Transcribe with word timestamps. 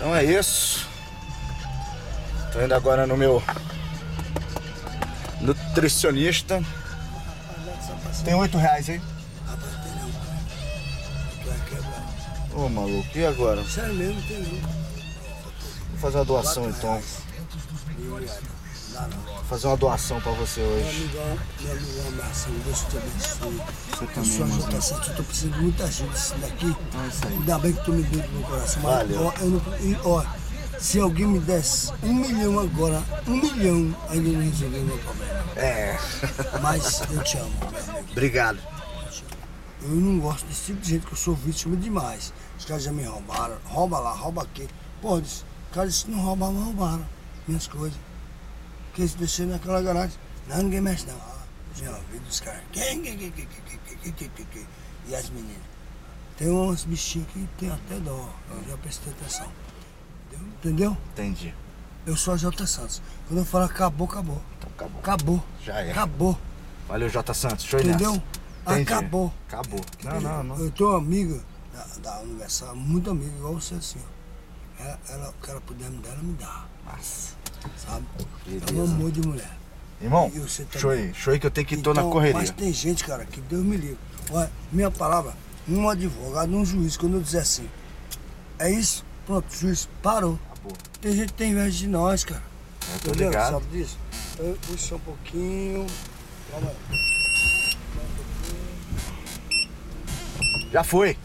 Então 0.00 0.16
é 0.16 0.24
isso. 0.24 0.88
Tô 2.54 2.62
indo 2.62 2.74
agora 2.74 3.06
no 3.06 3.18
meu 3.18 3.42
nutricionista. 5.42 6.64
Tem 8.24 8.32
oito 8.32 8.56
reais 8.56 8.88
aí? 8.88 8.98
Ô 12.54 12.66
maluco, 12.70 13.10
e 13.14 13.26
agora? 13.26 13.62
Sério 13.66 13.94
mesmo, 13.94 14.22
tem. 14.22 14.42
Vou 14.42 15.98
fazer 16.00 16.16
uma 16.16 16.24
doação 16.24 16.70
então. 16.70 17.02
Vou 18.94 19.44
fazer 19.48 19.66
uma 19.68 19.76
doação 19.76 20.20
pra 20.20 20.32
você 20.32 20.60
Meu 20.60 20.70
hoje. 20.70 20.96
amigão, 21.04 21.38
meu 21.60 21.72
amigão, 21.72 22.08
abração, 22.08 22.52
Deus 22.64 22.80
te 22.80 22.96
abençoe. 22.96 23.62
Você 23.90 24.04
Eu 24.04 24.08
também, 24.08 24.24
sou 24.30 24.46
irmãozinho. 24.46 24.66
ajuda 24.66 24.80
certa, 24.80 25.10
eu 25.10 25.16
tô 25.16 25.22
precisando 25.22 25.52
de 25.54 25.60
muita 25.62 25.84
ajuda 25.84 26.14
isso 26.16 26.34
daqui. 26.36 26.66
É 27.04 27.06
isso 27.08 27.26
aí. 27.26 27.32
Ainda 27.34 27.58
bem 27.58 27.72
que 27.72 27.84
tu 27.84 27.92
me 27.92 28.02
deu 28.02 28.22
do 28.22 28.28
meu 28.32 28.42
coração. 28.48 28.82
Mas, 28.82 28.92
Valeu. 29.08 29.26
ó, 29.26 29.32
eu 29.40 29.46
não, 29.50 29.78
e, 29.80 29.98
ó, 30.04 30.24
se 30.78 31.00
alguém 31.00 31.26
me 31.26 31.38
desse 31.40 31.92
um 32.02 32.12
milhão 32.14 32.58
agora, 32.60 33.02
um 33.26 33.36
milhão, 33.36 33.96
ainda 34.08 34.28
não 34.30 34.40
resolveu 34.40 34.80
o 34.82 34.84
meu 34.84 34.98
problema. 34.98 35.44
É. 35.56 35.98
Mas 36.62 37.02
eu 37.10 37.22
te 37.22 37.38
amo, 37.38 37.52
meu. 37.60 38.00
Obrigado. 38.10 38.58
Eu 39.82 39.88
não 39.88 40.18
gosto 40.18 40.44
desse 40.46 40.66
tipo 40.66 40.80
de 40.80 40.90
gente 40.90 41.06
que 41.06 41.12
eu 41.12 41.16
sou 41.18 41.34
vítima 41.34 41.74
demais. 41.76 42.32
Os 42.58 42.64
caras 42.66 42.82
já 42.82 42.92
me 42.92 43.02
roubaram. 43.04 43.56
Rouba 43.64 43.98
lá, 43.98 44.12
rouba 44.12 44.42
aqui. 44.42 44.68
Pô, 45.00 45.18
disse, 45.20 45.42
os 45.68 45.74
caras 45.74 45.92
disse 45.92 46.04
que 46.04 46.10
não 46.10 46.20
roubavam, 46.20 46.54
mas 46.54 46.64
roubaram 46.66 47.06
minhas 47.48 47.66
coisas 47.66 47.98
que 49.00 49.02
eles 49.02 49.14
desceram 49.14 49.50
naquela 49.52 49.80
garagem. 49.80 50.18
Não, 50.48 50.58
ninguém 50.58 50.80
mexe 50.80 51.06
não. 51.06 51.16
Ó, 51.16 51.98
vem 52.10 52.20
dos 52.20 52.40
caras. 52.40 52.60
Quem, 52.72 53.00
quem, 53.02 53.16
quem, 53.16 53.30
quem, 53.30 53.46
quem, 53.46 54.12
quem, 54.12 54.28
quem, 54.28 54.46
quem, 54.46 54.66
E 55.08 55.14
as 55.14 55.30
meninas. 55.30 55.70
Tem 56.36 56.50
uns 56.50 56.84
bichinhos 56.84 57.28
que 57.32 57.48
tem 57.58 57.70
até 57.70 57.98
dó. 58.00 58.28
Eu 58.50 58.68
já 58.68 58.76
prestei 58.76 59.12
atenção. 59.12 59.46
Entendeu? 60.32 60.96
Entendi. 61.12 61.54
Eu 62.06 62.16
sou 62.16 62.34
a 62.34 62.36
Jota 62.36 62.66
Santos. 62.66 63.00
Quando 63.26 63.38
eu 63.38 63.44
falo 63.44 63.64
acabou, 63.64 64.06
acabou. 64.06 64.42
Então 64.58 64.70
acabou. 64.74 65.00
Acabou. 65.00 65.44
Já 65.64 65.80
é. 65.80 65.90
Acabou. 65.90 66.38
Valeu, 66.88 67.08
Jota 67.08 67.32
Santos. 67.32 67.64
Show 67.64 67.80
Entendeu? 67.80 68.22
Nessa. 68.66 68.82
Acabou. 68.82 69.32
Acabou. 69.48 69.80
Não, 70.04 70.20
não, 70.20 70.42
não. 70.42 70.58
Eu 70.58 70.70
tenho 70.70 70.90
uma 70.90 70.98
amiga 70.98 71.42
da, 71.72 71.86
da 72.02 72.20
Universal, 72.20 72.76
muito 72.76 73.10
amiga, 73.10 73.34
igual 73.36 73.54
você, 73.54 73.74
assim. 73.74 74.00
Ela, 74.78 74.98
ela, 75.08 75.30
o 75.30 75.32
que 75.44 75.50
ela 75.50 75.60
puder 75.60 75.90
me 75.90 75.98
dar, 75.98 76.10
ela 76.10 76.22
me 76.22 76.34
dá. 76.34 76.66
Massa 76.84 77.40
sabe? 77.76 78.04
É 78.18 78.50
um 78.50 78.58
Beleza. 78.60 78.82
amor 78.94 79.10
de 79.10 79.20
mulher. 79.26 79.50
Irmão, 80.00 80.30
também. 80.30 80.48
show 80.78 80.90
aí. 80.90 81.12
Show 81.14 81.32
aí 81.32 81.38
que 81.40 81.46
eu 81.46 81.50
tenho 81.50 81.66
que 81.66 81.74
ir, 81.74 81.82
tô 81.82 81.92
na 81.92 82.00
Então, 82.00 82.10
correria. 82.12 82.38
Mas 82.38 82.50
tem 82.50 82.72
gente, 82.72 83.04
cara, 83.04 83.24
que 83.26 83.40
Deus 83.42 83.62
me 83.64 83.76
livre. 83.76 83.98
Olha, 84.30 84.50
minha 84.72 84.90
palavra, 84.90 85.34
um 85.68 85.88
advogado, 85.88 86.50
um 86.54 86.64
juiz, 86.64 86.96
quando 86.96 87.14
eu 87.16 87.20
disser 87.20 87.42
assim, 87.42 87.68
é 88.58 88.70
isso, 88.70 89.04
pronto, 89.26 89.46
o 89.52 89.56
juiz 89.56 89.88
parou. 90.02 90.38
Acabou. 90.52 90.72
Tem 91.00 91.12
gente 91.12 91.28
que 91.28 91.34
tem 91.34 91.52
inveja 91.52 91.76
de 91.76 91.86
nós, 91.86 92.24
cara. 92.24 92.42
Eu 92.92 92.98
tô 93.00 93.08
Entendeu? 93.10 93.28
ligado. 93.30 93.52
Sabe 93.52 93.66
disso? 93.66 93.98
Então, 94.34 94.56
puxa 94.66 94.94
um 94.96 95.00
pouquinho. 95.00 95.86
Calma 96.50 96.70
aí. 96.70 97.00
Já 100.72 100.84
foi. 100.84 101.16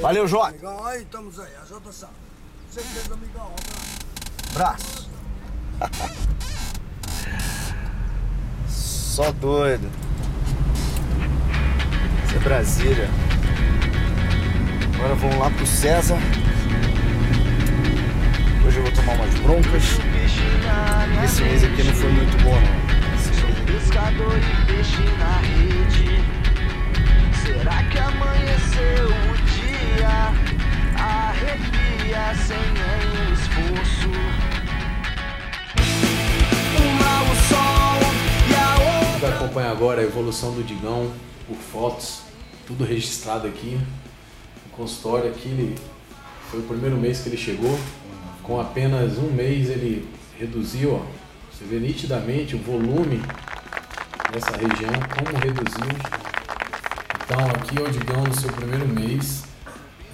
Valeu, 0.00 0.26
Jota. 0.26 0.48
Amigão, 0.48 0.84
aí 0.84 1.02
estamos 1.02 1.38
aí, 1.38 1.52
a 1.62 1.64
Jota 1.66 1.92
Sá. 1.92 2.08
Certeza, 2.70 3.14
amigão. 3.14 3.46
Um 3.46 3.54
Braço. 3.54 3.94
Abraço. 4.54 5.10
Só 8.68 9.32
doido. 9.32 9.90
Isso 12.24 12.36
é 12.36 12.38
Brasília. 12.38 13.10
Agora 14.94 15.14
vamos 15.16 15.38
lá 15.38 15.50
pro 15.50 15.66
César. 15.66 16.18
Hoje 18.66 18.76
eu 18.78 18.82
vou 18.82 18.92
tomar 18.92 19.14
umas 19.14 19.34
broncas. 19.40 19.98
Esse 21.24 21.42
mês 21.42 21.64
aqui 21.64 21.82
não 21.82 21.94
foi 21.94 22.12
muito 22.12 22.42
bom, 22.44 22.54
não. 22.60 22.84
Pescador 23.66 24.38
de 24.38 24.66
peixe 24.66 25.02
na 25.18 25.38
rede. 25.38 26.22
Será 27.42 27.82
que 27.84 27.98
amanheceu 27.98 29.06
o 29.08 29.36
dia? 29.46 30.53
A 39.60 39.62
outra. 39.62 39.62
vai 39.62 39.64
acompanhar 39.64 39.70
agora 39.70 40.00
a 40.00 40.04
evolução 40.04 40.52
do 40.52 40.64
Digão 40.64 41.10
por 41.46 41.56
fotos, 41.56 42.22
tudo 42.66 42.84
registrado 42.84 43.46
aqui. 43.46 43.78
O 44.66 44.76
consultório 44.76 45.30
aqui, 45.30 45.48
ele, 45.48 45.76
foi 46.50 46.60
o 46.60 46.62
primeiro 46.64 46.96
mês 46.96 47.20
que 47.20 47.28
ele 47.28 47.36
chegou. 47.36 47.78
Com 48.42 48.60
apenas 48.60 49.16
um 49.18 49.30
mês 49.30 49.70
ele 49.70 50.08
reduziu, 50.38 50.94
ó. 50.94 51.02
Você 51.52 51.64
vê 51.64 51.78
nitidamente 51.78 52.56
o 52.56 52.58
volume 52.58 53.22
dessa 54.32 54.50
região, 54.50 54.92
como 55.16 55.38
reduziu. 55.38 55.96
Então 57.24 57.46
aqui 57.46 57.78
é 57.78 57.82
o 57.82 57.90
Digão 57.90 58.24
no 58.24 58.34
seu 58.34 58.52
primeiro 58.52 58.88
mês, 58.88 59.44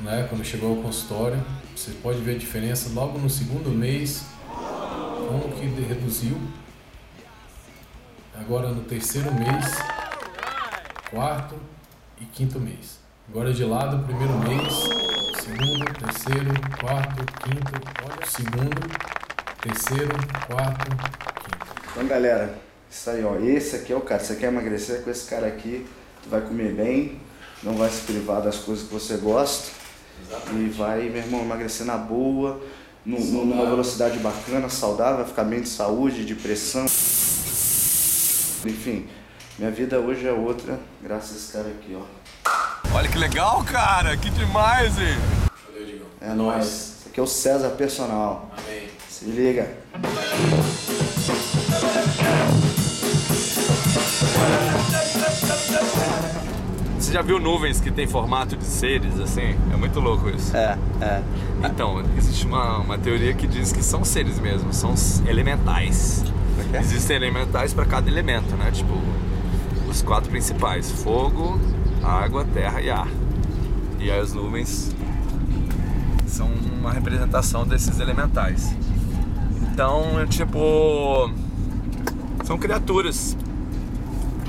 né, 0.01 0.27
quando 0.29 0.45
chegou 0.45 0.77
ao 0.77 0.83
consultório. 0.83 1.43
Você 1.75 1.93
pode 2.03 2.21
ver 2.21 2.35
a 2.35 2.39
diferença 2.39 2.91
logo 2.93 3.19
no 3.19 3.31
segundo 3.31 3.71
mês, 3.71 4.27
como 4.47 5.49
que 5.55 5.83
reduziu. 5.83 6.37
Agora 8.35 8.69
no 8.71 8.83
terceiro 8.83 9.33
mês, 9.35 9.67
quarto 11.11 11.55
e 12.21 12.25
quinto 12.25 12.59
mês. 12.59 12.99
Agora 13.29 13.53
de 13.53 13.65
lado, 13.65 14.05
primeiro 14.05 14.33
mês, 14.39 14.73
segundo, 15.43 15.85
terceiro, 15.99 16.53
quarto, 16.81 17.25
quinto, 17.43 17.73
olha, 18.05 18.27
segundo, 18.27 18.81
terceiro, 19.61 20.17
quarto, 20.47 20.91
quinto. 20.91 21.81
Então, 21.93 22.07
galera, 22.07 22.55
isso 22.91 23.11
aí, 23.11 23.25
ó. 23.25 23.37
Esse 23.37 23.77
aqui 23.77 23.93
é 23.93 23.97
o 23.97 24.01
cara. 24.01 24.23
Você 24.23 24.37
quer 24.37 24.47
emagrecer 24.47 25.03
com 25.03 25.11
esse 25.11 25.29
cara 25.29 25.47
aqui, 25.47 25.87
tu 26.23 26.29
vai 26.31 26.41
comer 26.41 26.73
bem, 26.73 27.21
não 27.63 27.75
vai 27.75 27.91
se 27.91 28.01
privar 28.03 28.41
das 28.43 28.57
coisas 28.59 28.87
que 28.87 28.93
você 28.93 29.17
gosta. 29.17 29.71
E 30.55 30.69
vai, 30.69 31.03
meu 31.09 31.23
irmão, 31.23 31.41
emagrecer 31.41 31.87
na 31.87 31.97
boa, 31.97 32.61
nu- 33.07 33.19
numa 33.21 33.65
velocidade 33.67 34.19
bacana, 34.19 34.69
saudável, 34.69 35.19
vai 35.19 35.27
ficar 35.27 35.45
bem 35.45 35.63
de 35.63 35.69
saúde, 35.69 36.25
de 36.25 36.35
pressão. 36.35 36.87
Enfim, 38.65 39.07
minha 39.59 39.71
vida 39.71 39.99
hoje 39.99 40.27
é 40.27 40.33
outra, 40.33 40.79
graças 41.03 41.33
a 41.33 41.37
esse 41.37 41.53
cara 41.53 41.69
aqui, 41.69 41.97
ó. 41.99 42.95
Olha 42.95 43.09
que 43.09 43.19
legal, 43.19 43.63
cara. 43.65 44.17
Que 44.17 44.31
demais, 44.31 44.99
hein? 44.99 45.17
Valeu, 45.69 45.87
Digão. 45.87 46.07
É 46.21 46.35
nóis. 46.35 46.67
Esse 46.67 47.09
aqui 47.09 47.21
é 47.21 47.23
o 47.23 47.27
César 47.27 47.71
Personal. 47.71 48.51
Amém. 48.59 48.89
Se 49.09 49.25
liga. 49.27 49.77
Você 56.99 57.13
já 57.13 57.23
viu 57.23 57.39
nuvens 57.41 57.81
que 57.81 57.91
tem 57.91 58.07
formato 58.07 58.57
de 58.57 58.65
seres, 58.65 59.19
assim? 59.19 59.57
É 59.73 59.77
muito 59.77 59.99
louco 60.01 60.29
isso. 60.29 60.55
É, 60.57 60.77
é. 61.01 61.23
Então, 61.65 62.03
existe 62.17 62.47
uma, 62.47 62.79
uma 62.79 62.99
teoria 62.99 63.33
que 63.33 63.47
diz 63.47 63.73
que 63.73 63.83
são 63.83 64.05
seres 64.05 64.39
mesmo, 64.39 64.73
são 64.73 64.93
s- 64.93 65.23
elementais. 66.61 66.87
Existem 66.87 67.17
elementais 67.17 67.75
para 67.75 67.85
cada 67.85 68.09
elemento, 68.09 68.57
né? 68.57 68.71
Tipo, 68.71 68.95
os 69.89 70.03
quatro 70.03 70.31
principais: 70.31 70.91
fogo, 70.91 71.61
água, 72.03 72.45
terra 72.45 72.81
e 72.81 72.91
ar. 72.91 73.09
E 73.99 74.11
aí 74.11 74.19
as 74.19 74.33
nuvens 74.33 74.95
são 76.27 76.49
uma 76.49 76.93
representação 76.93 77.67
desses 77.67 77.99
elementais. 78.01 78.75
Então, 79.73 80.21
é 80.21 80.27
tipo. 80.27 81.31
São 82.45 82.59
criaturas 82.59 83.37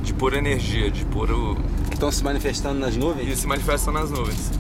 de 0.02 0.14
pura 0.14 0.38
energia, 0.38 0.90
de 0.90 1.06
puro. 1.06 1.58
Estão 1.92 2.12
se 2.12 2.24
manifestando 2.24 2.80
nas 2.80 2.96
nuvens? 2.96 3.28
E 3.30 3.36
se 3.36 3.46
manifestam 3.46 3.94
nas 3.94 4.10
nuvens. 4.10 4.52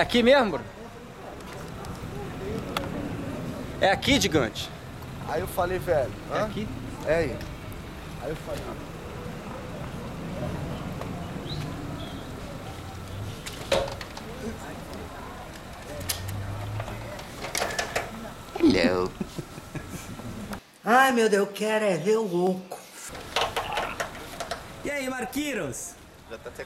É 0.00 0.02
aqui 0.02 0.22
mesmo, 0.22 0.52
bro? 0.52 0.62
É 3.82 3.90
aqui, 3.90 4.18
gigante? 4.18 4.70
Aí 5.28 5.42
eu 5.42 5.46
falei, 5.46 5.78
velho. 5.78 6.10
É 6.32 6.38
hã? 6.38 6.44
aqui? 6.46 6.66
É 7.06 7.14
aí. 7.16 7.36
Aí 8.22 8.30
eu 8.30 8.36
falei, 8.36 8.62
Hello. 18.58 19.12
Ai, 20.82 21.12
meu 21.12 21.28
Deus, 21.28 21.46
eu 21.46 21.52
quero 21.52 21.84
é 21.84 21.98
ver 21.98 22.16
o 22.16 22.22
louco. 22.22 22.80
E 24.82 24.90
aí, 24.90 25.10
Marquinhos? 25.10 25.99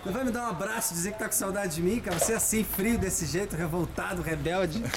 Não 0.05 0.13
vai 0.13 0.25
me 0.25 0.31
dar 0.31 0.43
um 0.47 0.51
abraço 0.51 0.93
e 0.93 0.97
dizer 0.97 1.13
que 1.13 1.19
tá 1.19 1.27
com 1.27 1.33
saudade 1.33 1.77
de 1.77 1.83
mim, 1.83 1.99
cara? 2.01 2.19
Você 2.19 2.33
é 2.33 2.37
assim, 2.37 2.63
frio 2.63 2.99
desse 2.99 3.25
jeito, 3.25 3.57
revoltado, 3.57 4.21
rebelde. 4.21 4.83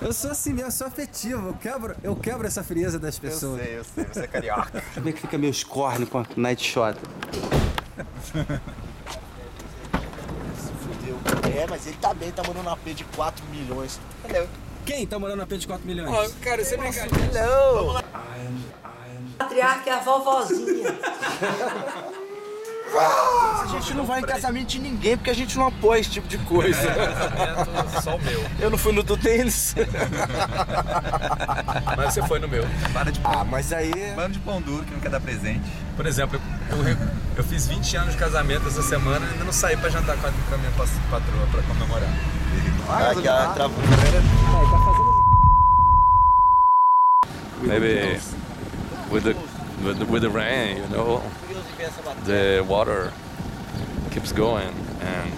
Eu 0.00 0.12
sou 0.12 0.30
assim 0.30 0.52
mesmo, 0.52 0.68
eu 0.68 0.72
sou 0.72 0.86
afetivo. 0.86 1.48
Eu 1.48 1.54
quebro, 1.54 1.94
eu 2.02 2.16
quebro 2.16 2.46
essa 2.46 2.62
frieza 2.64 2.98
das 2.98 3.18
pessoas. 3.18 3.60
eu 3.66 3.84
sei, 3.84 4.04
você 4.04 4.20
é 4.20 4.26
carioca. 4.26 4.82
Como 4.94 5.08
é 5.08 5.12
que 5.12 5.20
fica 5.20 5.36
meus 5.36 5.62
cornos 5.62 6.08
com 6.08 6.18
a 6.18 6.26
Night 6.36 6.64
Shot? 6.64 6.98
Fudeu. 10.80 11.18
É, 11.54 11.66
mas 11.68 11.86
ele 11.86 11.96
tá 12.00 12.14
bem, 12.14 12.32
tá 12.32 12.42
morando 12.42 12.64
na 12.64 12.76
P 12.76 12.94
de 12.94 13.04
4 13.04 13.44
milhões. 13.46 14.00
Entendeu? 14.24 14.48
Quem 14.84 15.06
tá 15.06 15.18
morando 15.18 15.38
na 15.38 15.46
P 15.46 15.56
de 15.58 15.66
4 15.66 15.86
milhões? 15.86 16.10
Ó, 16.10 16.28
cara, 16.42 16.64
você 16.64 16.76
brincadeira. 16.76 17.46
Não! 17.46 18.02
Patriarca 19.38 19.90
é 19.90 19.92
a 19.92 20.00
vovozinha. 20.00 20.98
A 22.90 23.66
gente 23.70 23.92
não 23.92 24.06
vai 24.06 24.20
em 24.20 24.24
casamento 24.24 24.68
de 24.68 24.78
ninguém 24.78 25.14
porque 25.16 25.28
a 25.30 25.34
gente 25.34 25.58
não 25.58 25.66
apoia 25.66 26.00
esse 26.00 26.08
tipo 26.10 26.26
de 26.26 26.38
coisa. 26.38 26.80
Casamento 26.90 28.02
só 28.02 28.16
o 28.16 28.22
meu. 28.22 28.42
Eu 28.58 28.70
não 28.70 28.78
fui 28.78 28.92
no 28.92 29.02
do 29.02 29.14
deles. 29.14 29.74
Mas 31.96 32.14
você 32.14 32.22
foi 32.22 32.38
no 32.38 32.48
meu. 32.48 32.64
Para 32.92 33.10
de 33.12 33.20
Ah, 33.22 33.44
mas 33.44 33.72
aí. 33.74 33.92
bando 34.16 34.32
de 34.32 34.38
pão 34.38 34.60
duro 34.62 34.84
que 34.84 34.92
não 34.92 35.00
quer 35.00 35.10
dar 35.10 35.20
presente. 35.20 35.70
Por 35.96 36.06
exemplo, 36.06 36.40
eu, 36.70 36.88
eu, 36.88 36.96
eu 37.36 37.44
fiz 37.44 37.66
20 37.66 37.96
anos 37.96 38.12
de 38.12 38.18
casamento 38.18 38.66
essa 38.66 38.82
semana 38.82 39.26
e 39.26 39.32
ainda 39.32 39.44
não 39.44 39.52
saí 39.52 39.76
pra 39.76 39.90
jantar 39.90 40.16
com 40.16 40.26
a, 40.26 40.30
com 40.30 40.54
a 40.54 40.58
minha 40.58 40.72
patroa 40.72 41.46
pra 41.52 41.62
comemorar. 41.62 42.08
Que 43.22 43.28
a 43.28 43.52
travou. 43.54 43.82
Maybe 47.62 48.18
with 49.10 49.24
the, 49.24 49.34
with 49.84 49.98
the 49.98 50.06
with 50.06 50.22
the 50.22 50.30
rain, 50.30 50.76
you 50.76 50.88
know, 50.88 51.22
the 52.24 52.64
water 52.68 53.12
keeps 54.10 54.32
going 54.32 54.72
and 55.00 55.32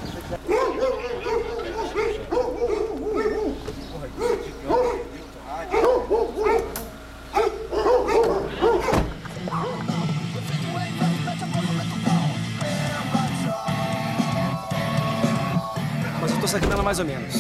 sacando 16.51 16.73
ela 16.73 16.83
mais 16.83 16.99
ou 16.99 17.05
menos. 17.05 17.35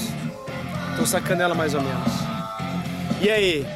Tô 0.97 1.05
sacando 1.05 1.43
ela 1.43 1.55
mais 1.55 1.75
ou 1.75 1.81
menos. 1.81 2.13
E 3.21 3.29
aí? 3.29 3.67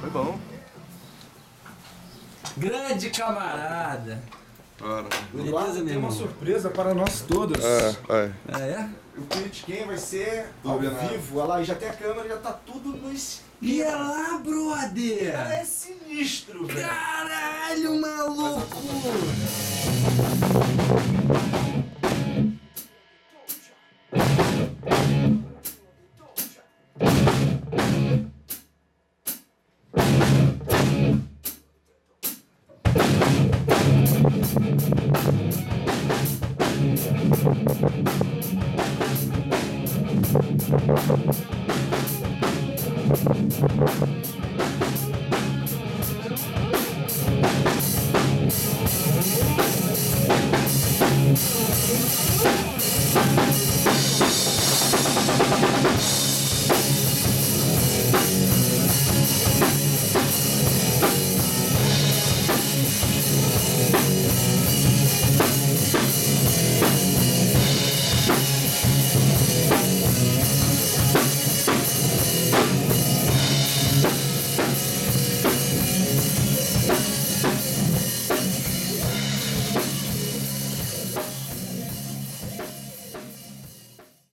Foi 0.00 0.10
bom. 0.10 0.38
Grande 2.56 3.10
camarada. 3.10 4.22
Bora. 4.80 5.08
Beleza, 5.32 5.84
meu 5.84 5.94
irmão? 5.94 6.10
surpresa 6.10 6.68
para 6.68 6.92
nós 6.92 7.20
todos. 7.20 7.64
É, 7.64 7.96
é. 8.08 8.30
Ah, 8.52 8.60
é? 8.60 8.88
O 9.18 9.22
Critiquem 9.22 9.86
vai 9.86 9.96
ser 9.96 10.46
ao 10.62 10.78
vivo. 10.78 11.38
Olha 11.38 11.46
lá, 11.46 11.62
já 11.62 11.74
tem 11.74 11.88
a 11.88 11.92
câmera, 11.94 12.28
já 12.28 12.36
tá 12.36 12.52
tudo 12.52 12.90
no 12.90 13.10
esquema. 13.12 13.46
E 13.62 13.80
é 13.80 13.94
lá, 13.94 14.38
brother? 14.38 15.34
É 15.34 15.64
sinistro, 15.64 16.66
velho. 16.66 16.86
Caralho, 16.86 17.98
maluco! 17.98 18.76